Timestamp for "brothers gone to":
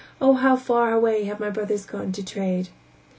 1.51-2.25